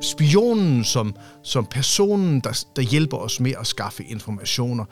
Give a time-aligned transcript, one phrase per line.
[0.00, 4.84] Spionen som, som personen, der, der hjælper os med at skaffe informationer,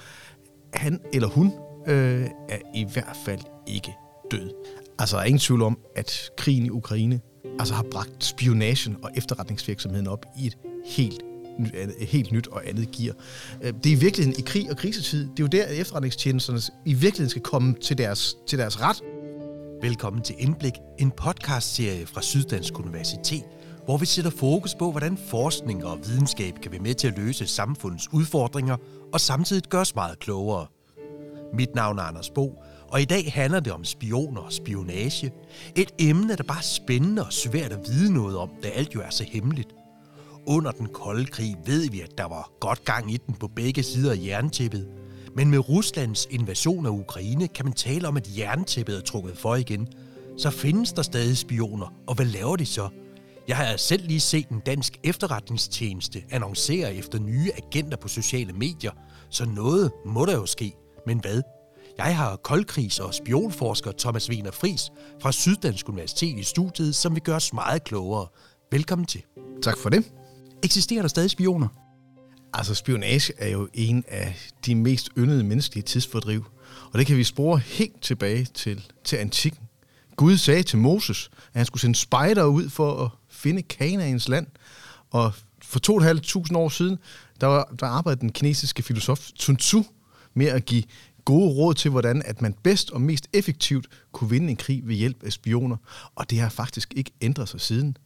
[0.75, 1.53] han eller hun
[1.87, 3.95] øh, er i hvert fald ikke
[4.31, 4.51] død.
[4.99, 7.21] Altså, der er ingen tvivl om, at krigen i Ukraine
[7.59, 11.23] altså har bragt spionagen og efterretningsvirksomheden op i et helt
[11.99, 13.15] et helt nyt og andet gear.
[13.63, 16.61] Øh, det er i virkeligheden i krig og krisetid, det er jo der, at efterretningstjenesterne
[16.85, 19.03] i virkeligheden skal komme til deres, til deres ret.
[19.83, 23.43] Velkommen til Indblik, en podcastserie fra Syddansk Universitet,
[23.85, 27.47] hvor vi sætter fokus på, hvordan forskning og videnskab kan være med til at løse
[27.47, 28.77] samfundets udfordringer
[29.13, 30.67] og samtidig gøre os meget klogere.
[31.55, 35.33] Mit navn er Anders Bo, og i dag handler det om spioner og spionage.
[35.77, 39.01] Et emne, der bare er spændende og svært at vide noget om, da alt jo
[39.01, 39.69] er så hemmeligt.
[40.47, 43.83] Under den kolde krig ved vi, at der var godt gang i den på begge
[43.83, 44.89] sider af jerntæppet.
[45.37, 49.55] Men med Ruslands invasion af Ukraine kan man tale om, at jerntæppet er trukket for
[49.55, 49.89] igen.
[50.39, 52.89] Så findes der stadig spioner, og hvad laver de så?
[53.49, 58.93] Jeg har selv lige set en dansk efterretningstjeneste annoncere efter nye agenter på sociale medier,
[59.31, 60.73] så noget må der jo ske.
[61.07, 61.43] Men hvad?
[61.99, 64.91] Jeg har koldkrigs- og spionforsker Thomas Wiener Fris
[65.23, 68.27] fra Syddansk Universitet i studiet, som vil gøre os meget klogere.
[68.71, 69.23] Velkommen til.
[69.63, 70.13] Tak for det.
[70.63, 71.69] Eksisterer der stadig spioner?
[72.55, 74.37] Altså, spionage er jo en af
[74.67, 76.45] de mest yndede menneskelige tidsfordriv.
[76.93, 79.69] Og det kan vi spore helt tilbage til, til antikken.
[80.17, 84.47] Gud sagde til Moses, at han skulle sende spejder ud for at finde Kanaans land.
[85.11, 85.33] Og
[85.63, 86.01] for
[86.51, 86.99] 2.500 år siden,
[87.41, 89.83] der, var, der arbejdede den kinesiske filosof Sun Tzu
[90.35, 90.83] med at give
[91.25, 94.95] gode råd til, hvordan at man bedst og mest effektivt kunne vinde en krig ved
[94.95, 95.77] hjælp af spioner.
[96.15, 97.97] Og det har faktisk ikke ændret sig siden.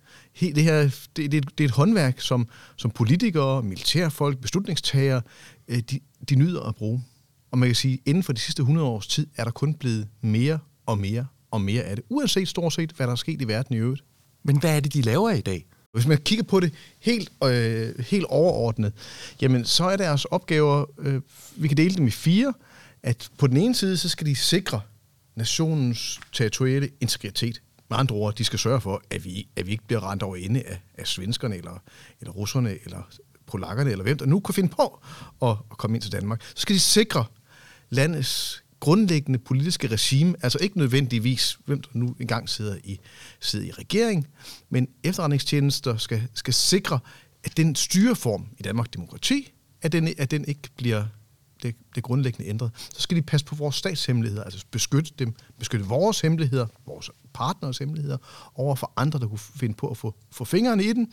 [0.41, 0.83] Det, her,
[1.17, 5.23] det, det, det er et håndværk, som, som politikere, militærfolk, beslutningstagere,
[5.69, 7.05] øh, de, de nyder at bruge.
[7.51, 9.75] Og man kan sige, at inden for de sidste 100 års tid, er der kun
[9.75, 12.05] blevet mere og mere og mere af det.
[12.09, 14.05] Uanset stort set, hvad der er sket i verden i øvrigt.
[14.45, 15.67] Men hvad er det, de laver i dag?
[15.93, 18.93] Hvis man kigger på det helt, øh, helt overordnet,
[19.41, 21.21] jamen så er deres opgaver, øh,
[21.57, 22.55] vi kan dele dem i fire,
[23.03, 24.81] at på den ene side, så skal de sikre
[25.37, 27.63] nationens territoriale integritet.
[27.91, 30.37] Med andre ord, de skal sørge for, at vi, at vi ikke bliver rent over
[30.37, 31.83] inde af, af svenskerne, eller,
[32.21, 33.09] eller russerne, eller
[33.47, 35.03] polakkerne, eller hvem der nu kan finde på
[35.43, 36.43] at, at komme ind til Danmark.
[36.43, 37.25] Så skal de sikre
[37.91, 42.99] landets grundlæggende politiske regime, altså ikke nødvendigvis, hvem der nu engang sidder i,
[43.41, 44.27] sidder i regering,
[44.71, 46.99] men efterretningstjenester skal, skal sikre,
[47.45, 51.05] at den styreform i Danmark demokrati, at den, at den ikke bliver
[51.63, 52.71] det, det grundlæggende ændret.
[52.95, 57.79] Så skal de passe på vores statshemmeligheder, altså beskytte dem, beskytte vores hemmeligheder, vores partners
[57.79, 58.19] hemmeligheder,
[58.55, 61.13] over for andre, der kunne finde på at få, få fingrene i den.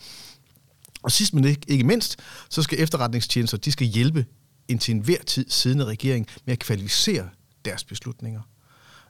[1.02, 2.18] Og sidst men ikke, ikke mindst,
[2.50, 4.26] så skal efterretningstjenester, de skal hjælpe
[4.68, 7.28] en til enhver tid siddende regering med at kvalificere
[7.64, 8.40] deres beslutninger.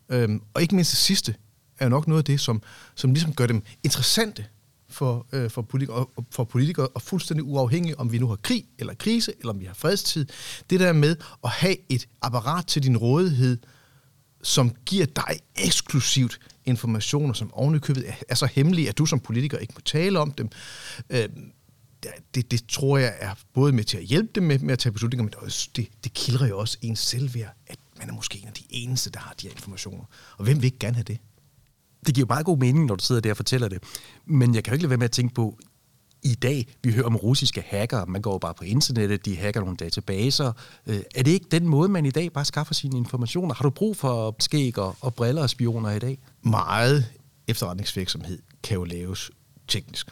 [0.08, 1.34] Øhm, og ikke mindst det sidste
[1.78, 2.62] er jo nok noget af det, som,
[2.94, 4.46] som ligesom gør dem interessante
[4.88, 8.94] for, øh, for, politikere, for politikere og fuldstændig uafhængige, om vi nu har krig eller
[8.94, 10.26] krise, eller om vi har fredstid.
[10.70, 13.58] Det der med at have et apparat til din rådighed,
[14.42, 19.74] som giver dig eksklusivt informationer, som ovenikøbet er så hemmelige, at du som politiker ikke
[19.76, 20.48] må tale om dem.
[21.10, 21.28] Øh,
[22.34, 24.92] det, det tror jeg er både med til at hjælpe dem med, med at tage
[24.92, 28.48] beslutninger, men det, det, det kildrer jo også ens selvværd, at man er måske en
[28.48, 30.04] af de eneste, der har de her informationer.
[30.36, 31.18] Og hvem vil ikke gerne have det?
[32.06, 33.82] Det giver meget god mening, når du sidder der og fortæller det.
[34.26, 35.58] Men jeg kan jo ikke lade være med at tænke på,
[36.22, 39.76] i dag, vi hører om russiske hacker, man går bare på internettet, de hacker nogle
[39.76, 40.52] databaser.
[40.86, 43.54] Øh, er det ikke den måde, man i dag bare skaffer sine informationer?
[43.54, 46.18] Har du brug for skæg og, og briller og spioner i dag?
[46.42, 47.12] Meget
[47.48, 49.30] efterretningsvirksomhed kan jo laves
[49.68, 50.10] teknisk.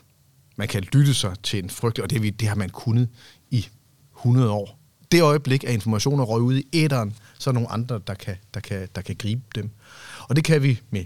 [0.56, 3.08] Man kan lytte sig til en frygtelig, og det, det har man kunnet
[3.50, 3.68] i
[4.16, 4.81] 100 år.
[5.12, 8.36] Det øjeblik, at informationer røg ud i æderen, så er der nogle andre, der kan,
[8.54, 9.70] der, kan, der kan gribe dem.
[10.28, 11.04] Og det kan vi med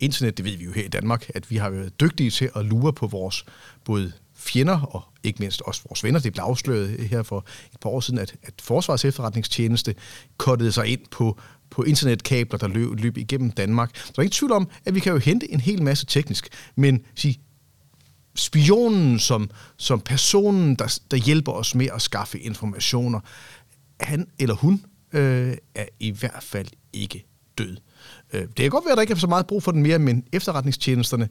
[0.00, 2.64] internet, det ved vi jo her i Danmark, at vi har været dygtige til at
[2.64, 3.44] lure på vores
[3.84, 6.20] både fjender og ikke mindst også vores venner.
[6.20, 9.94] Det blev afsløret her for et par år siden, at, at Forsvars efterretningstjeneste
[10.36, 11.38] kottede sig ind på,
[11.70, 13.96] på internetkabler, der løb, løb igennem Danmark.
[13.96, 16.48] Så der er ingen tvivl om, at vi kan jo hente en hel masse teknisk,
[16.76, 17.40] men sige,
[18.40, 23.20] spionen som, som personen, der, der hjælper os med at skaffe informationer,
[24.00, 27.26] han eller hun øh, er i hvert fald ikke
[27.58, 27.76] død.
[28.32, 29.98] Øh, det kan godt være, at der ikke er så meget brug for den mere,
[29.98, 31.28] men efterretningstjenesterne,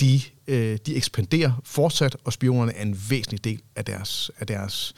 [0.00, 4.94] de, øh, de ekspanderer fortsat, og spionerne er en væsentlig del af deres, af deres,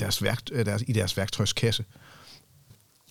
[0.00, 1.84] deres, værkt, deres, i deres værktøjskasse.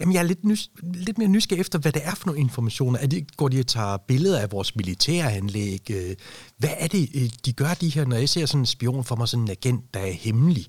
[0.01, 3.00] Jamen, jeg er lidt, nys- lidt mere nysgerrig efter, hvad det er for nogle informationer.
[3.00, 5.92] Er det, går de og tager billeder af vores militæranlæg?
[5.92, 6.15] Øh,
[6.57, 9.27] hvad er det, de gør, de her, når jeg ser sådan en spion for mig,
[9.27, 10.68] sådan en agent, der er hemmelig?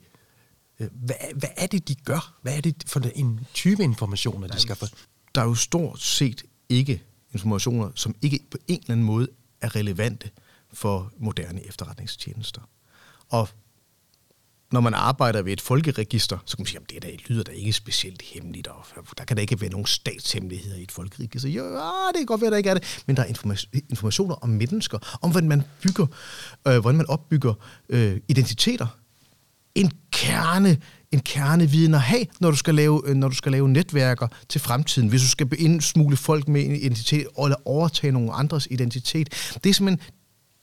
[0.76, 2.38] Hvad, hvad er det, de gør?
[2.42, 4.86] Hvad er det for en type informationer, de skal få?
[5.34, 7.02] der er jo stort set ikke
[7.32, 9.28] informationer, som ikke på en eller anden måde
[9.60, 10.30] er relevante
[10.72, 12.60] for moderne efterretningstjenester.
[13.28, 13.48] Og
[14.72, 17.52] når man arbejder ved et folkeregister, så kan man sige, at det der lyder da
[17.52, 18.84] ikke specielt hemmeligt, og
[19.18, 21.48] der kan da ikke være nogen statshemmeligheder i et folkeregister.
[21.48, 23.26] Jo, ah, det kan godt være, der ikke er det, men der er
[23.90, 26.06] informationer om mennesker, om hvordan man bygger,
[26.68, 27.54] øh, hvordan man opbygger
[27.88, 28.86] øh, identiteter.
[29.74, 30.78] En kerne,
[31.12, 34.60] en kerneviden at have, når du skal lave, øh, når du skal lave netværker til
[34.60, 35.08] fremtiden.
[35.08, 39.28] Hvis du skal indsmugle folk med en identitet, eller overtage nogle andres identitet.
[39.64, 40.12] Det er simpelthen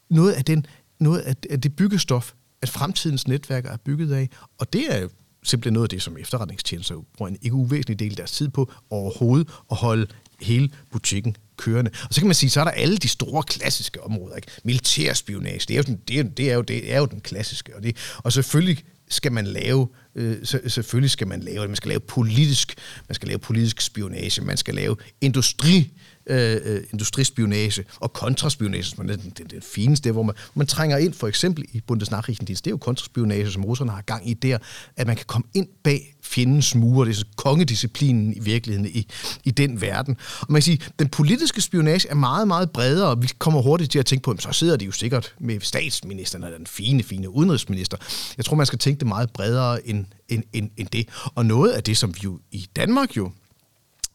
[0.09, 0.65] noget af, den,
[0.99, 1.19] noget
[1.49, 5.07] af det byggestof, at fremtidens netværk er bygget af, og det er
[5.43, 8.71] simpelthen noget af det, som efterretningstjenester bruger en ikke uvæsentlig del af deres tid på
[8.89, 10.07] overhovedet at holde
[10.41, 11.91] hele butikken kørende.
[12.07, 14.35] Og så kan man sige, så er der alle de store klassiske områder.
[14.35, 14.47] Ikke?
[14.63, 17.75] Militærspionage, det er jo, den, det er, det er jo, det er jo den klassiske.
[17.75, 21.69] Og, det, og selvfølgelig skal man lave, øh, så, selvfølgelig skal man lave det.
[21.69, 22.75] Man skal lave politisk,
[23.07, 25.91] man skal lave politisk spionage, man skal lave industri
[26.31, 30.97] Øh, øh industrispionage og kontraspionage, som er den, den, den fineste, hvor man, man trænger
[30.97, 34.57] ind, for eksempel i Bundesnachrichtendienst, det er jo kontraspionage, som russerne har gang i der,
[34.95, 39.07] at man kan komme ind bag fjendens mure, det er så kongedisciplinen i virkeligheden i,
[39.43, 40.17] i den verden.
[40.41, 43.91] Og man kan sige, den politiske spionage er meget, meget bredere, og vi kommer hurtigt
[43.91, 47.29] til at tænke på, så sidder de jo sikkert med statsministeren eller den fine, fine
[47.29, 47.97] udenrigsminister.
[48.37, 51.09] Jeg tror, man skal tænke det meget bredere end, end, end, end det.
[51.35, 53.31] Og noget af det, som vi jo i Danmark jo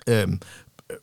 [0.08, 0.40] øhm,
[0.90, 0.96] øh,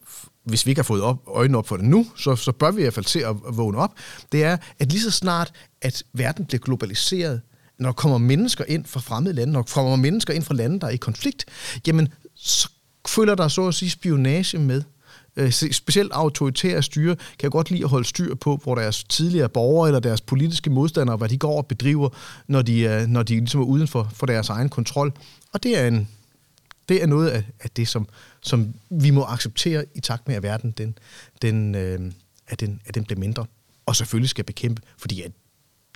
[0.43, 2.81] hvis vi ikke har fået op, øjnene op for det nu, så, så bør vi
[2.81, 3.93] i hvert fald se at, vågne op,
[4.31, 7.41] det er, at lige så snart, at verden bliver globaliseret,
[7.79, 10.79] når der kommer mennesker ind fra fremmede lande, når der kommer mennesker ind fra lande,
[10.79, 11.45] der er i konflikt,
[11.87, 12.69] jamen, så
[13.07, 14.83] føler der så at sige spionage med.
[15.35, 19.89] Øh, specielt autoritære styre kan godt lide at holde styr på, hvor deres tidligere borgere
[19.89, 22.09] eller deres politiske modstandere, hvad de går og bedriver,
[22.47, 25.13] når de, øh, når de ligesom er uden for, for deres egen kontrol.
[25.53, 26.07] Og det er en,
[26.89, 28.07] det er noget af, af det, som,
[28.41, 30.97] som vi må acceptere i takt med, at verden den,
[31.41, 32.11] den, øh,
[32.47, 33.45] at den, at den bliver mindre.
[33.85, 35.31] Og selvfølgelig skal bekæmpe, fordi at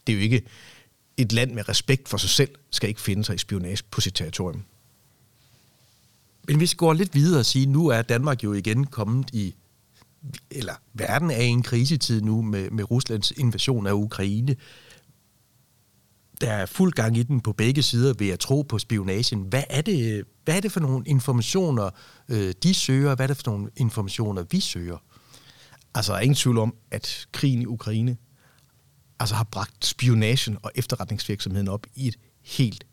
[0.08, 0.42] det er jo ikke
[1.18, 4.14] et land med respekt for sig selv, skal ikke finde sig i spionage på sit
[4.14, 4.64] territorium.
[6.48, 9.56] Men vi skal gå lidt videre og sige, nu er Danmark jo igen kommet i,
[10.52, 14.56] eller verden er i en krisetid nu med, med Ruslands invasion af Ukraine
[16.42, 19.42] der er fuld gang i den på begge sider ved at tro på spionagen.
[19.42, 21.90] Hvad er det, hvad er det for nogle informationer,
[22.30, 23.16] øh, de søger?
[23.16, 24.98] Hvad er det for nogle informationer, vi søger?
[25.96, 28.18] Altså, der er ingen tvivl om, at krigen i Ukraine
[29.20, 32.86] altså har bragt spionagen og efterretningsvirksomheden op i et helt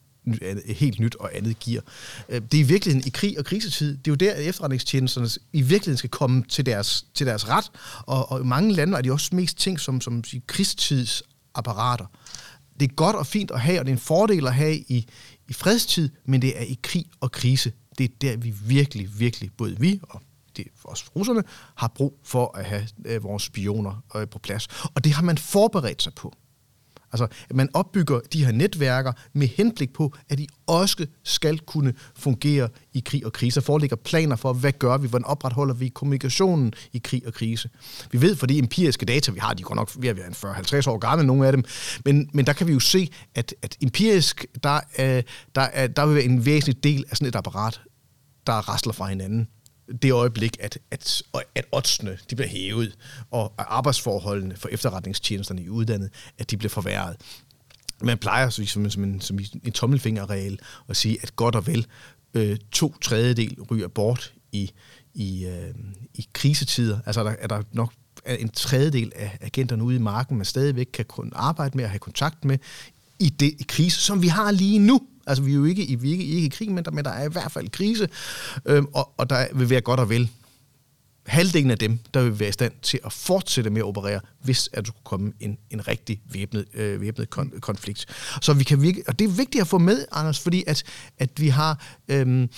[0.67, 1.83] helt nyt og andet gear.
[2.29, 5.29] Øh, det er i virkeligheden i krig og krisetid, det er jo der, at efterretningstjenesterne
[5.53, 7.71] i virkeligheden skal komme til deres, til deres ret,
[8.07, 12.07] og, og i mange lande er de også mest ting som, som krigstidsapparater
[12.81, 15.09] det er godt og fint at have, og det er en fordel at have i,
[15.49, 17.73] i fredstid, men det er i krig og krise.
[17.99, 20.23] Det er der, vi virkelig, virkelig, både vi og
[20.57, 21.43] det, også russerne,
[21.75, 24.69] har brug for at have øh, vores spioner øh, på plads.
[24.95, 26.33] Og det har man forberedt sig på.
[27.13, 31.95] Altså, at man opbygger de her netværker med henblik på, at de også skal kunne
[32.17, 33.61] fungere i krig og krise.
[33.61, 37.71] Der foreligger planer for, hvad gør vi, hvordan opretholder vi kommunikationen i krig og krise.
[38.11, 40.91] Vi ved, for de empiriske data, vi har, de går nok ved at være 40-50
[40.91, 41.65] år gamle, nogle af dem,
[42.05, 45.23] men, men der kan vi jo se, at, at empirisk, der, er,
[45.55, 47.81] der, er, der vil være en væsentlig del af sådan et apparat,
[48.47, 49.49] der rasler fra hinanden
[50.03, 51.23] det øjeblik, at, at,
[51.55, 52.97] at oddsene de bliver hævet,
[53.31, 57.17] og arbejdsforholdene for efterretningstjenesterne i uddannet, at de bliver forværret.
[58.03, 60.59] Man plejer så som, som, en, som en tommelfingerregel
[60.89, 61.87] at sige, at godt og vel
[62.35, 64.73] øh, to tredjedel ryger bort i,
[65.15, 65.75] i, øh,
[66.15, 66.99] i krisetider.
[67.07, 67.93] Altså er der, er der nok
[68.27, 71.99] en tredjedel af agenterne ude i marken, man stadigvæk kan kun arbejde med og have
[71.99, 72.59] kontakt med
[73.19, 75.01] i det i krise, som vi har lige nu.
[75.27, 77.05] Altså, vi er jo ikke, i, vi er ikke, ikke i krig, men der, men
[77.05, 78.09] der er i hvert fald krise,
[78.67, 80.31] øhm, og, og der vil være godt og vel
[81.27, 84.69] halvdelen af dem, der vil være i stand til at fortsætte med at operere, hvis
[84.73, 88.07] at du kunne komme en, en rigtig væbnet, øh, væbnet kon, konflikt.
[88.43, 90.83] Så vi kan virke, og det er vigtigt at få med, Anders, fordi at,
[91.19, 92.49] at vi har øhm,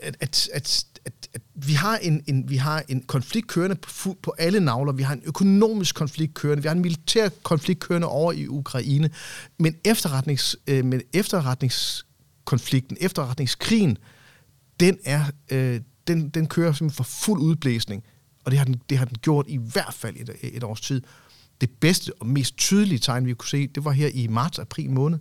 [0.00, 4.16] at, at, at at, at vi, har en, en, vi har en konflikt kørende på,
[4.22, 4.92] på alle navler.
[4.92, 6.62] Vi har en økonomisk konflikt kørende.
[6.62, 9.10] Vi har en militær konflikt kørende over i Ukraine.
[9.58, 13.98] Men, efterretnings, øh, men efterretningskonflikten, efterretningskrigen,
[14.80, 18.04] den, er, øh, den, den kører simpelthen for fuld udblæsning.
[18.44, 21.02] Og det har den, det har den gjort i hvert fald et, et års tid.
[21.60, 25.18] Det bedste og mest tydelige tegn, vi kunne se, det var her i marts-april måned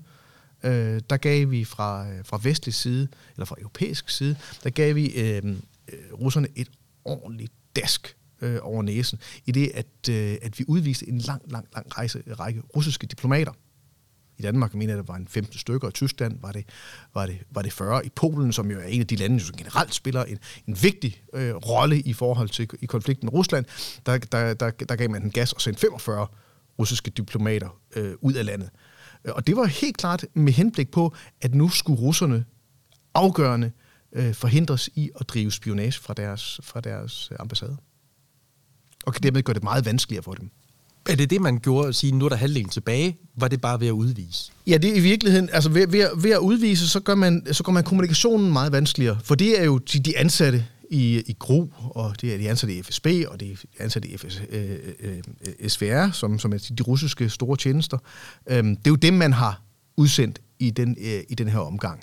[0.64, 4.96] øh, der gav vi fra, øh, fra vestlig side, eller fra europæisk side, der gav
[4.96, 6.70] vi øh, øh, russerne et
[7.06, 11.68] ordentligt dask øh, over næsen, i det at, øh, at vi udviste en lang, lang,
[11.76, 13.52] lang rejse, række russiske diplomater.
[14.38, 16.66] I Danmark mener jeg, der var en 15 stykker, i Tyskland var det,
[17.14, 18.06] var, det, var det 40.
[18.06, 20.38] I Polen, som jo er en af de lande, som generelt spiller en,
[20.68, 23.66] en vigtig øh, rolle i forhold til i konflikten med Rusland,
[24.06, 26.28] der, der, der, der gav man den gas og sendte 45
[26.80, 28.70] russiske diplomater øh, ud af landet.
[29.26, 32.46] Øh, og det var helt klart med henblik på, at nu skulle russerne
[33.14, 33.72] afgørende
[34.14, 37.78] øh, forhindres i at drive spionage fra deres, fra deres øh, ambassade.
[39.06, 40.52] Og kan dermed gøre det meget vanskeligere for dem.
[41.10, 43.18] Er det det, man gjorde at sige, nu er der halvdelen tilbage?
[43.38, 44.52] Var det bare ved at udvise?
[44.68, 47.64] Ja, det er i virkeligheden, altså ved, ved, ved at udvise, så gør, man, så
[47.64, 49.18] gør man kommunikationen meget vanskeligere.
[49.24, 52.76] For det er jo de, de ansatte i, i GRU, og det er de ansatte
[52.76, 55.18] i FSB, og det er de ansatte i FS, øh, øh,
[55.62, 57.98] øh SVR, som, som er de, de russiske store tjenester.
[58.50, 59.62] Øhm, det er jo dem, man har
[59.98, 62.00] udsendt i den, øh, i den her omgang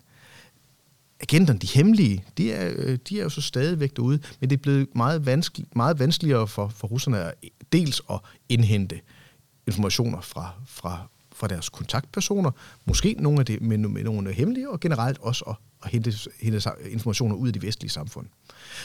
[1.20, 4.62] agenterne, de hemmelige, de er, øh, de er jo så stadigvæk derude, men det er
[4.62, 7.34] blevet meget, vanskelig, meget vanskeligere for, for russerne at
[7.72, 9.00] dels at indhente
[9.66, 12.50] informationer fra, fra, fra deres kontaktpersoner,
[12.84, 16.70] måske nogle af det, men, med nogle hemmelige, og generelt også at, at hente, hente
[16.90, 18.26] informationer ud af de vestlige samfund.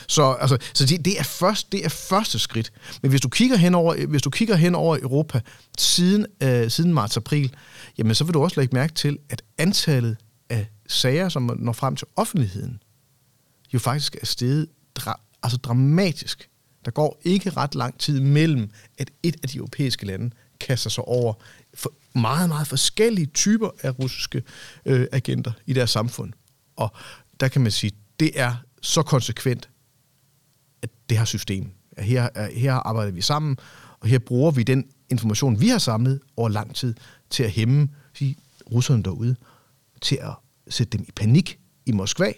[0.08, 2.72] Så, altså, så det, det, er først, det er første skridt.
[3.02, 5.42] Men hvis du kigger hen over, hvis du kigger hen over Europa
[5.78, 7.56] siden, øh, siden marts-april,
[7.98, 10.18] jamen så vil du også lægge mærke til, at antallet
[10.50, 12.84] af sager, som når frem til offentligheden,
[13.74, 14.68] jo faktisk er steget
[15.00, 16.50] dra- altså dramatisk.
[16.86, 21.04] Der går ikke ret lang tid mellem, at et af de europæiske lande kaster sig
[21.04, 21.34] over
[21.74, 24.44] for meget, meget forskellige typer af russiske
[24.86, 26.34] øh, agenter i deres samfund.
[26.76, 26.94] Og
[27.40, 29.70] der kan man sige, det er så konsekvent,
[30.82, 31.72] at det har system.
[31.98, 33.58] Her, her arbejder vi sammen,
[34.00, 36.96] og her bruger vi den information, vi har samlet over lang tid,
[37.30, 38.38] til at hæmme sige,
[38.72, 39.36] russerne derude
[40.02, 40.34] til at
[40.68, 42.34] sætte dem i panik i Moskva,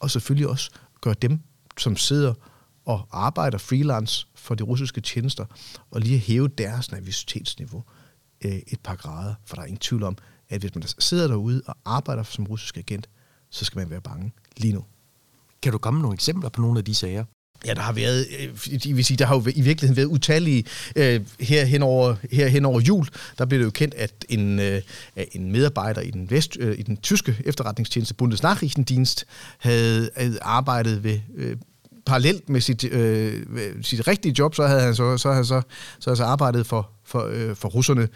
[0.00, 1.40] og selvfølgelig også gøre dem,
[1.78, 2.34] som sidder
[2.84, 5.46] og arbejder freelance for de russiske tjenester,
[5.90, 7.84] og lige hæve deres nervøsitetsniveau
[8.44, 9.34] øh, et par grader.
[9.44, 10.16] For der er ingen tvivl om,
[10.48, 13.08] at hvis man sidder derude og arbejder som russisk agent,
[13.50, 14.84] så skal man være bange lige nu.
[15.62, 17.24] Kan du komme med nogle eksempler på nogle af de sager?
[17.66, 20.64] Ja, der har været, øh, jeg vil sige, der har jo i virkeligheden været utallige
[20.96, 23.06] øh, her, hen over, her hen over jul.
[23.38, 24.82] Der blev det jo kendt, at en, øh,
[25.32, 29.26] en medarbejder i den, vest, øh, i den tyske efterretningstjeneste Bundesnachrichtendienst
[29.58, 31.56] havde, havde arbejdet ved øh,
[32.06, 33.42] parallelt med sit, øh,
[33.82, 35.62] sit rigtige job, så havde han så, så, havde så,
[35.98, 38.08] så, havde så arbejdet for, for, øh, for russerne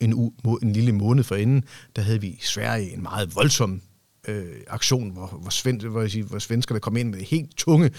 [0.00, 1.64] en, u, en lille måned forinden.
[1.96, 3.80] Der havde vi i Sverige en meget voldsom
[4.28, 7.90] øh, aktion, hvor, hvor, sven, hvor, sige, hvor svenskerne kom ind med helt tunge,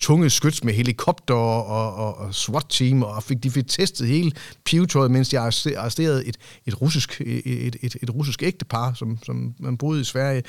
[0.00, 4.32] tunge skyts med helikopter og, og, og SWAT-team, og fik, de fik testet hele
[4.64, 6.36] pivetøjet, mens de arresterede et,
[6.66, 10.42] et, russisk, et, et, et russisk ægtepar, som, som man boede i Sverige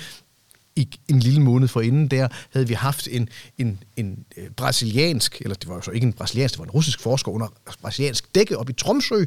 [0.76, 5.56] i en lille måned forinden der, havde vi haft en, en, en øh, brasiliansk, eller
[5.56, 7.48] det var jo så ikke en brasiliansk, det var en russisk forsker under
[7.82, 9.26] brasiliansk dække op i Tromsø,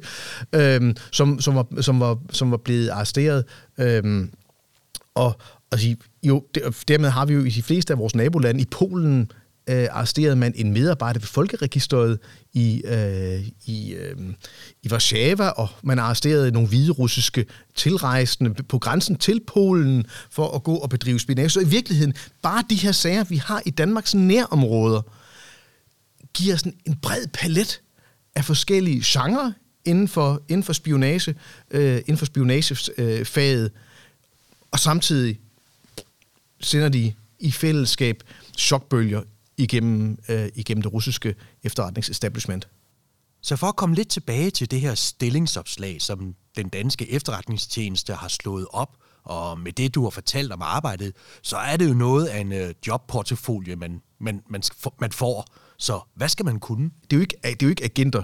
[0.52, 3.44] øhm, som, som, var, som, var, som var blevet arresteret.
[3.78, 4.30] Øhm,
[5.14, 5.40] og,
[5.72, 6.44] Altså, jo,
[6.88, 9.30] dermed har vi jo i de fleste af vores nabolande, i Polen,
[9.68, 12.18] øh, arresterede man en medarbejder ved Folkeregisteret
[12.52, 14.16] i, øh, i, øh,
[14.82, 20.62] i Warszawa, og man arresterede nogle hvide russiske tilrejsende på grænsen til Polen for at
[20.62, 21.50] gå og bedrive spionage.
[21.50, 25.02] Så i virkeligheden, bare de her sager, vi har i Danmarks nærområder,
[26.34, 27.80] giver sådan en bred palet
[28.34, 29.52] af forskellige genrer
[29.84, 31.34] inden for, inden for spionage,
[31.70, 33.70] øh, inden for spionagefaget, øh,
[34.70, 35.40] og samtidig
[36.60, 38.22] sender de i fællesskab
[38.58, 39.22] chokbølger
[39.56, 42.68] igennem, øh, igennem det russiske efterretningsestablishment.
[43.42, 48.28] Så for at komme lidt tilbage til det her stillingsopslag, som den danske efterretningstjeneste har
[48.28, 51.12] slået op, og med det, du har fortalt om arbejdet,
[51.42, 54.62] så er det jo noget af en øh, jobportefølje, man, man, man,
[55.00, 55.46] man får.
[55.78, 56.90] Så hvad skal man kunne?
[57.02, 58.22] Det er jo ikke, det er jo ikke agenter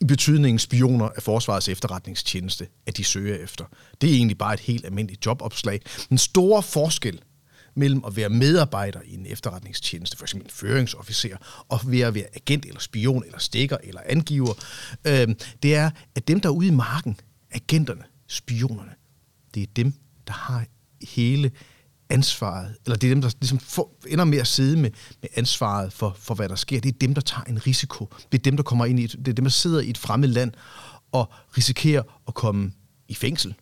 [0.00, 3.64] i betydningen spioner af Forsvarets efterretningstjeneste, at de søger efter.
[4.00, 5.80] Det er egentlig bare et helt almindeligt jobopslag.
[6.08, 7.20] Den store forskel
[7.74, 10.32] mellem at være medarbejder i en efterretningstjeneste, f.eks.
[10.32, 11.36] en føringsofficer,
[11.68, 14.54] og ved at være agent eller spion eller stikker eller angiver,
[15.04, 15.28] øh,
[15.62, 18.94] det er, at dem, der er ude i marken, agenterne, spionerne,
[19.54, 19.92] det er dem,
[20.26, 20.66] der har
[21.02, 21.50] hele
[22.10, 24.90] ansvaret, eller det er dem, der ligesom får, ender med at sidde med,
[25.20, 26.80] med ansvaret for, for, hvad der sker.
[26.80, 28.08] Det er dem, der tager en risiko.
[28.32, 29.98] Det er dem, der kommer ind i et, det er dem, der sidder i et
[29.98, 30.52] fremmed land
[31.12, 32.72] og risikerer at komme
[33.08, 33.54] i fængsel.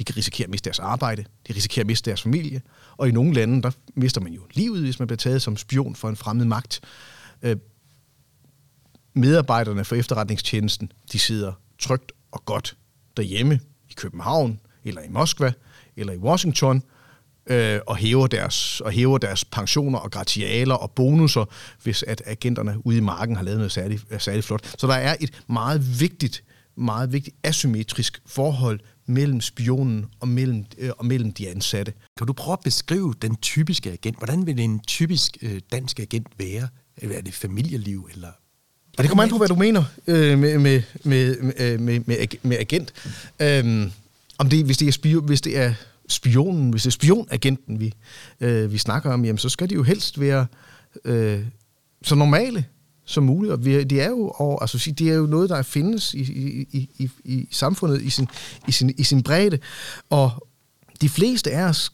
[0.00, 2.62] De kan risikere at miste deres arbejde, de risikerer at miste deres familie,
[2.96, 5.96] og i nogle lande, der mister man jo livet, hvis man bliver taget som spion
[5.96, 6.80] for en fremmed magt.
[7.42, 7.56] Øh,
[9.14, 12.76] medarbejderne for efterretningstjenesten, de sidder trygt og godt
[13.16, 15.52] derhjemme i København, eller i Moskva,
[15.96, 16.82] eller i Washington,
[17.46, 21.44] øh, og, hæver deres, og hæver deres pensioner og gratialer og bonusser,
[21.82, 24.66] hvis at agenterne ude i marken har lavet noget særligt, særligt flot.
[24.78, 26.44] Så der er et meget vigtigt,
[26.76, 31.92] meget vigtigt asymmetrisk forhold mellem spionen og mellem, øh, og mellem de ansatte.
[32.18, 34.18] Kan du prøve at beskrive den typiske agent?
[34.18, 36.68] Hvordan vil en typisk øh, dansk agent være?
[37.02, 38.28] Er det familieliv, eller
[38.98, 42.26] Og det kommer an på, hvad du mener øh, med, med, med, med, med, med,
[42.42, 42.92] med agent.
[43.40, 43.92] Øhm,
[44.38, 45.74] om det, hvis, det er spion, hvis det er
[46.08, 47.94] spionen, hvis det er spionagenten, vi,
[48.40, 50.46] øh, vi snakker om, jamen, så skal de jo helst være
[51.04, 51.44] øh,
[52.02, 52.64] så normale
[53.10, 53.52] som muligt.
[53.52, 56.20] Og vi, det er jo og, altså, det er jo noget, der findes i,
[56.72, 58.28] i, i, i samfundet i sin,
[58.68, 59.58] i, sin, i sin bredde.
[60.10, 60.48] Og
[61.00, 61.92] de fleste af os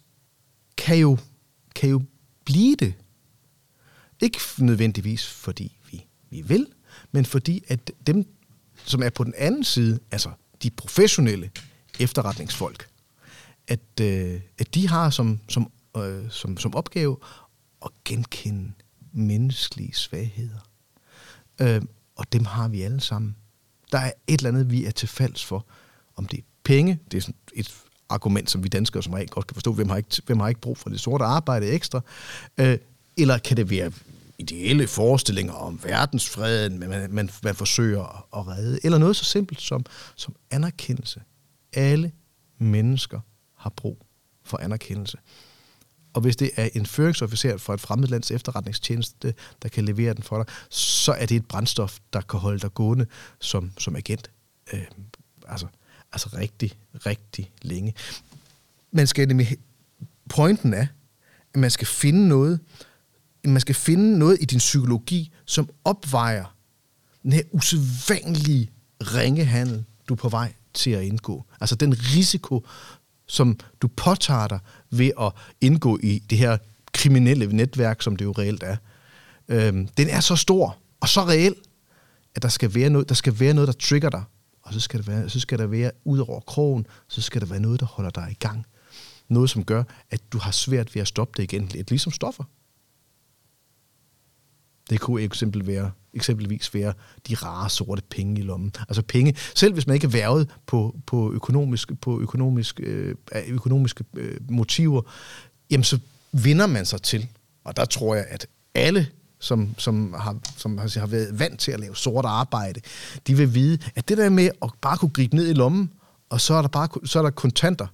[0.76, 1.18] kan jo,
[1.74, 2.02] kan jo
[2.44, 2.94] blive det.
[4.20, 6.66] Ikke nødvendigvis, fordi vi, vi vil,
[7.12, 8.26] men fordi at dem,
[8.84, 10.30] som er på den anden side, altså
[10.62, 11.50] de professionelle
[12.00, 12.88] efterretningsfolk,
[13.68, 17.16] at, øh, at de har som, som, øh, som, som opgave
[17.84, 18.72] at genkende
[19.12, 20.65] menneskelige svagheder.
[21.60, 21.82] Øh,
[22.16, 23.36] og dem har vi alle sammen.
[23.92, 25.66] Der er et eller andet, vi er til falds for.
[26.16, 27.74] Om det er penge, det er sådan et
[28.08, 30.60] argument, som vi danskere som regel godt kan forstå, hvem har ikke, hvem har ikke
[30.60, 32.00] brug for det sorte arbejde ekstra.
[32.58, 32.78] Øh,
[33.16, 33.92] eller kan det være
[34.38, 39.60] ideelle forestillinger om verdensfreden, men man, man, man forsøger at redde, eller noget så simpelt
[39.60, 39.84] som,
[40.16, 41.22] som anerkendelse.
[41.72, 42.12] Alle
[42.58, 43.20] mennesker
[43.56, 44.06] har brug
[44.44, 45.18] for anerkendelse.
[46.16, 50.22] Og hvis det er en føringsofficer fra et fremmed lands efterretningstjeneste, der kan levere den
[50.22, 53.06] for dig, så er det et brændstof, der kan holde dig gående
[53.40, 54.30] som, som agent.
[54.72, 54.84] Øh,
[55.48, 55.66] altså,
[56.12, 56.72] altså rigtig,
[57.06, 57.94] rigtig længe.
[58.92, 59.56] Man skal nemlig,
[60.30, 60.86] pointen er,
[61.54, 62.60] at man skal finde noget,
[63.44, 66.56] man skal finde noget i din psykologi, som opvejer
[67.22, 68.70] den her usædvanlige
[69.00, 71.44] ringehandel, du er på vej til at indgå.
[71.60, 72.66] Altså den risiko,
[73.26, 74.58] som du påtager dig
[74.90, 76.58] ved at indgå i det her
[76.92, 78.76] kriminelle netværk, som det jo reelt er.
[79.48, 81.54] Øhm, den er så stor og så reel,
[82.34, 84.22] at der skal være noget, der skal være noget, der trigger dig.
[84.62, 87.46] Og så skal, det være, så skal der være, ud over krogen, så skal der
[87.46, 88.66] være noget, der holder dig i gang.
[89.28, 91.66] Noget, som gør, at du har svært ved at stoppe det igen.
[91.66, 92.44] Lidt ligesom stoffer.
[94.90, 96.92] Det kunne eksempel være, eksempelvis være
[97.28, 98.72] de rare sorte penge i lommen.
[98.88, 103.14] Altså penge, selv hvis man ikke er værvet på, på, økonomisk, på økonomisk, øh,
[103.46, 105.02] økonomiske øh, motiver,
[105.70, 105.98] jamen så
[106.32, 107.28] vinder man sig til.
[107.64, 109.06] Og der tror jeg, at alle
[109.38, 112.80] som, som, har, som har været vant til at lave sort arbejde,
[113.26, 115.90] de vil vide, at det der med at bare kunne gribe ned i lommen,
[116.30, 117.86] og så er der bare så er der kontanter,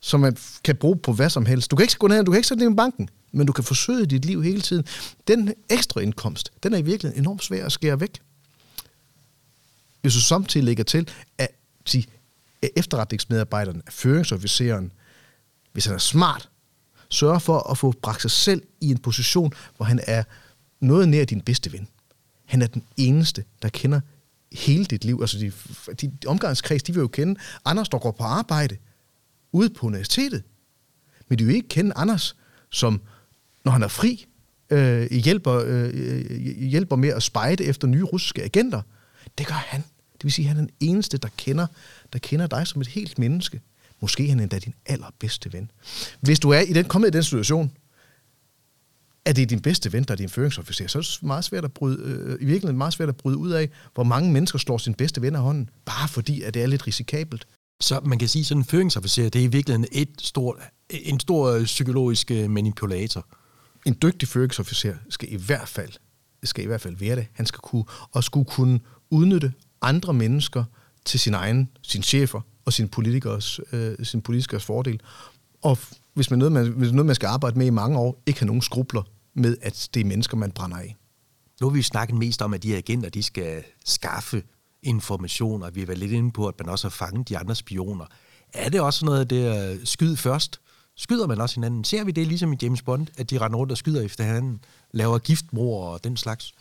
[0.00, 1.70] som man kan bruge på hvad som helst.
[1.70, 3.64] Du kan ikke gå ned, du kan ikke sætte det i banken men du kan
[3.64, 4.84] forsøge dit liv hele tiden.
[5.28, 8.20] Den ekstra indkomst, den er i virkeligheden enormt svær at skære væk.
[10.02, 11.48] Hvis du samtidig lægger til, at
[11.92, 12.04] de
[12.76, 14.92] efterretningsmedarbejderen, føringsofficeren,
[15.72, 16.48] hvis han er smart,
[17.08, 20.22] sørger for at få bragt sig selv i en position, hvor han er
[20.80, 21.88] noget nær din bedste ven.
[22.44, 24.00] Han er den eneste, der kender
[24.52, 25.18] hele dit liv.
[25.20, 25.52] Altså de,
[25.92, 28.76] de, de omgangskreds, de vil jo kende Anders, der går på arbejde
[29.52, 30.42] ude på universitetet.
[31.28, 32.36] Men de vil ikke kende Anders,
[32.70, 33.00] som
[33.64, 34.26] når han er fri,
[34.70, 38.82] øh, hjælper, øh, hjælper med at spejde efter nye russiske agenter.
[39.38, 39.84] Det gør han.
[40.12, 41.66] Det vil sige, at han er den eneste, der kender,
[42.12, 43.60] der kender dig som et helt menneske.
[44.00, 45.70] Måske han er endda din allerbedste ven.
[46.20, 47.72] Hvis du er i den, kommet i den situation,
[49.24, 51.64] at det er din bedste ven, der er din føringsofficer, så er det meget svært
[51.64, 54.58] at bryde, øh, øh, i virkeligheden meget svært at bryde ud af, hvor mange mennesker
[54.58, 57.46] slår sin bedste ven af hånden, bare fordi, at det er lidt risikabelt.
[57.80, 60.56] Så man kan sige, at sådan en føringsofficer, det er i virkeligheden et stort,
[60.90, 63.26] en stor øh, psykologisk øh, manipulator
[63.84, 65.92] en dygtig føringsofficer skal i hvert fald
[66.46, 67.26] skal i hvert fald være det.
[67.32, 70.64] Han skal kunne, og skulle kunne udnytte andre mennesker
[71.04, 75.00] til sin egen, sin chefer og sin politikers, øh, sin politikers fordel.
[75.62, 75.78] Og
[76.14, 78.46] hvis man, noget, man, hvis noget, man skal arbejde med i mange år, ikke have
[78.46, 79.02] nogen skrubler
[79.34, 80.96] med, at det er mennesker, man brænder af.
[81.60, 84.42] Nu har vi snakket mest om, at de her agenter, de skal skaffe
[84.82, 87.54] information, og vi har været lidt inde på, at man også har fanget de andre
[87.54, 88.04] spioner.
[88.52, 90.60] Er det også noget af det skyd først,
[90.96, 91.84] Skyder man også hinanden?
[91.84, 94.60] Ser vi det ligesom i James Bond, at de render rundt og skyder efter hinanden,
[94.92, 96.52] laver giftmor og den slags?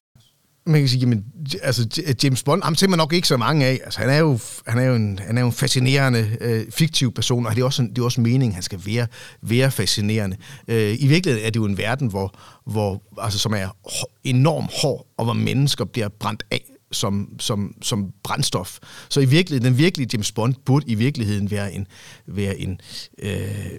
[0.66, 1.26] Man kan sige, jamen,
[1.62, 3.80] altså James Bond, ham ser man nok ikke så mange af.
[3.84, 7.14] Altså, han er jo, han er jo en, han er jo en fascinerende, øh, fiktiv
[7.14, 9.08] person, og det er også, det er også meningen, han skal være,
[9.42, 10.38] være fascinerende.
[10.68, 12.34] Øh, I virkeligheden er det jo en verden, hvor,
[12.66, 13.76] hvor, altså, som er
[14.24, 18.78] enormt hård, og hvor mennesker bliver brændt af som, som, som brændstof.
[19.10, 21.88] Så i virkeligheden, den virkelige James Bond burde i virkeligheden være en,
[22.28, 22.80] være en
[23.20, 23.70] øh,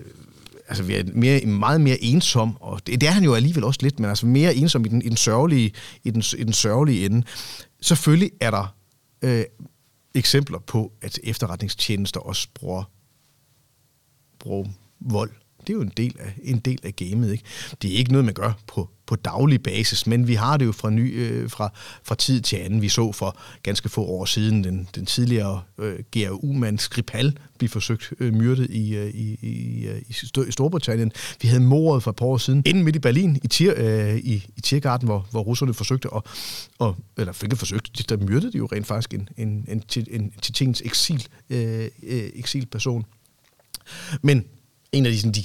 [0.69, 3.81] altså, vi er mere, meget mere ensom, og det, det er han jo alligevel også
[3.83, 5.73] lidt, men altså mere ensom i den, i den, sørgelige,
[6.05, 7.27] i den, i den sørgelige ende.
[7.81, 8.77] Selvfølgelig er der
[9.23, 9.45] øh,
[10.15, 12.85] eksempler på, at efterretningstjenester også bruger,
[14.39, 14.69] bruger
[15.01, 15.31] vold
[15.67, 17.33] det er jo en del af, en del af gamet.
[17.33, 17.45] Ikke?
[17.83, 20.73] Det er ikke noget, man gør på, på daglig basis, men vi har det jo
[20.73, 21.73] fra, ny, øh, fra,
[22.03, 22.83] fra tid til anden.
[22.83, 28.13] Vi så for ganske få år siden den, den tidligere øh, GRU-mand Skripal blive forsøgt
[28.21, 30.03] øh, myrdet i, øh, i, i, øh,
[30.49, 31.13] i Storbritannien.
[31.43, 34.17] Vi havde mordet for et par år siden inden midt i Berlin i, Tier, øh,
[34.17, 36.23] i, i Tiergarten, hvor, hvor russerne forsøgte at,
[36.79, 40.75] og, eller fik forsøgte, der myrdede de jo rent faktisk en, en, en, en, en
[40.85, 43.05] eksil, øh, øh, eksilperson.
[44.23, 44.45] Men
[44.95, 45.45] en af de, sådan, de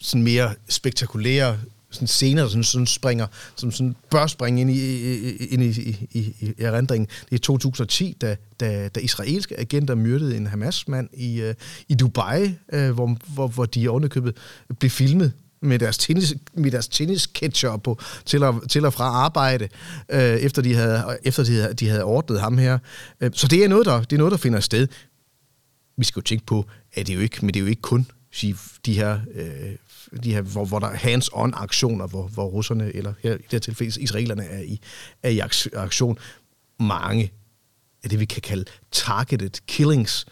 [0.00, 1.58] sådan mere spektakulære
[1.90, 6.08] sådan scener, der sådan, sådan springer, som sådan bør springe ind i, ind i, i,
[6.12, 7.08] i, i erindringen.
[7.30, 11.54] Det er 2010, da, da, da israelske agenter myrdede en Hamas-mand i, uh,
[11.88, 14.36] i Dubai, uh, hvor, hvor, hvor de ovenikøbet
[14.78, 19.68] blev filmet med deres tennis, med deres tennisketcher på til og, til og fra arbejde,
[20.08, 22.78] øh, efter de havde, efter de havde, de havde ordnet ham her.
[23.20, 24.88] Øh, så det er noget, der, det er noget, der finder sted.
[25.96, 27.82] Vi skal jo tænke på, at det er jo ikke, men det er jo ikke
[27.82, 29.76] kun sige, de her, øh,
[30.22, 33.52] de her hvor, hvor der er hands-on aktioner, hvor, hvor russerne, eller her, i det
[33.52, 34.80] her tilfælde israelerne, er i,
[35.22, 35.38] er i
[35.74, 36.18] aktion.
[36.80, 37.32] Mange
[38.04, 40.26] af det, vi kan kalde targeted killings,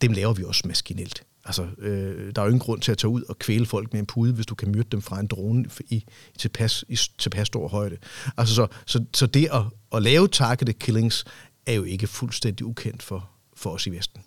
[0.00, 1.24] dem laver vi også maskinelt.
[1.44, 4.00] Altså, øh, der er jo ingen grund til at tage ud og kvæle folk med
[4.00, 5.94] en pude, hvis du kan myrde dem fra en drone i,
[6.34, 7.96] i tilpas, i tilpas stor højde.
[8.36, 11.24] Altså, så, så, så det at, at lave targeted killings
[11.66, 14.22] er jo ikke fuldstændig ukendt for, for os i Vesten.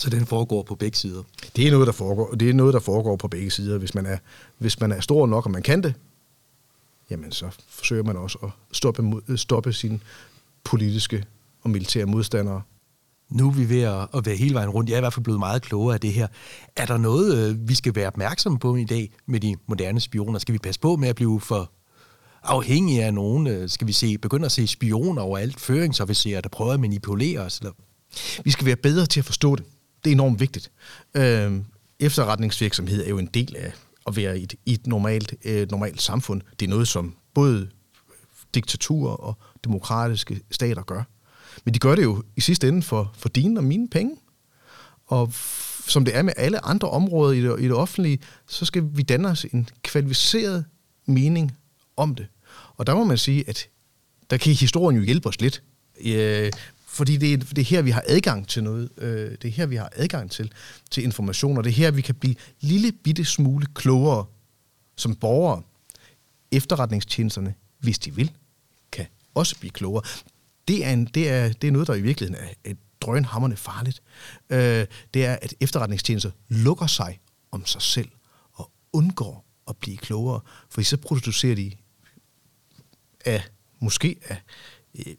[0.00, 1.22] Så den foregår på begge sider?
[1.56, 3.78] Det er noget, der foregår, det er noget, der foregår på begge sider.
[3.78, 4.18] Hvis man, er,
[4.58, 5.94] hvis man er stor nok, og man kan det,
[7.10, 9.02] jamen så forsøger man også at stoppe,
[9.36, 10.00] stoppe sine
[10.64, 11.24] politiske
[11.62, 12.62] og militære modstandere.
[13.28, 13.82] Nu er vi ved
[14.14, 14.90] at være hele vejen rundt.
[14.90, 16.26] Jeg er i hvert fald blevet meget klogere af det her.
[16.76, 20.38] Er der noget, øh, vi skal være opmærksomme på i dag med de moderne spioner?
[20.38, 21.70] Skal vi passe på med at blive for
[22.42, 23.46] afhængige af nogen?
[23.46, 27.58] Øh, skal vi se, begynde at se spioner overalt, føringsofficerer, der prøver at manipulere os?
[27.58, 27.72] Eller?
[28.44, 29.64] Vi skal være bedre til at forstå det.
[30.04, 30.70] Det er enormt vigtigt.
[31.14, 31.60] Øh,
[32.00, 33.72] efterretningsvirksomhed er jo en del af
[34.06, 36.42] at være i et, i et normalt, øh, normalt samfund.
[36.60, 37.68] Det er noget, som både
[38.54, 41.02] diktaturer og demokratiske stater gør.
[41.64, 44.16] Men de gør det jo i sidste ende for, for dine og mine penge.
[45.06, 45.32] Og
[45.86, 49.02] som det er med alle andre områder i det, i det offentlige, så skal vi
[49.02, 50.64] danne os en kvalificeret
[51.06, 51.56] mening
[51.96, 52.26] om det.
[52.76, 53.68] Og der må man sige, at
[54.30, 55.62] der kan historien jo hjælpe os lidt.
[56.04, 56.52] Øh,
[56.92, 58.90] fordi det er, det er her, vi har adgang til noget.
[58.98, 60.52] Øh, det er her, vi har adgang til,
[60.90, 61.62] til informationer.
[61.62, 64.26] Det er her, vi kan blive lille bitte smule klogere
[64.96, 65.62] som borgere.
[66.52, 68.32] Efterretningstjenesterne, hvis de vil,
[68.92, 70.02] kan også blive klogere.
[70.68, 74.02] Det er, en, det er, det er noget, der i virkeligheden er et drønhammerne farligt.
[74.50, 78.08] Øh, det er, at efterretningstjenester lukker sig om sig selv
[78.52, 81.72] og undgår at blive klogere, for så producerer de
[83.24, 83.42] af,
[83.80, 84.36] måske af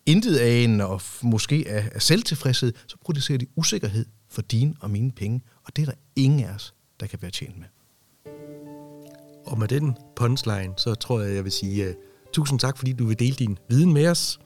[0.06, 4.90] intet af en, og måske af, af selvtilfredshed, så producerer de usikkerhed for dine og
[4.90, 7.68] mine penge, og det er der ingen af os, der kan være tjent med.
[9.46, 11.96] Og med den punchline, så tror jeg, jeg vil sige uh,
[12.34, 14.40] tusind tak, fordi du vil dele din viden med os.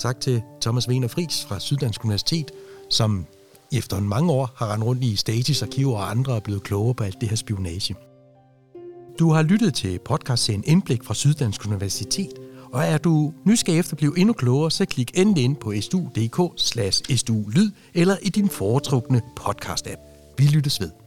[0.00, 2.50] Tak til Thomas Wiener Friis fra Syddansk Universitet,
[2.90, 3.26] som
[3.72, 7.04] efter mange år har rendt rundt i Statis arkiver og andre er blevet klogere på
[7.04, 7.94] alt det her spionage.
[9.18, 12.32] Du har lyttet til podcastserien Indblik fra Syddansk Universitet–
[12.72, 16.52] og er du nysgerrig efter at blive endnu klogere, så klik endelig ind på stu.dk
[16.56, 17.02] slash
[17.54, 20.00] lyd eller i din foretrukne podcast-app.
[20.38, 20.99] Vi lyttes ved.